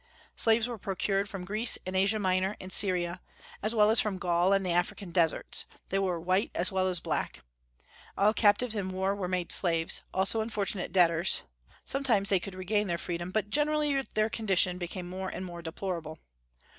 [0.35, 3.21] Slaves were procured from Greece and Asia Minor and Syria,
[3.61, 6.99] as well as from Gaul and the African deserts; they were white as well as
[6.99, 7.43] black.
[8.17, 11.43] All captives in war were made slaves, also unfortunate debtors;
[11.85, 16.17] sometimes they could regain their freedom, but generally their condition became more and more deplorable.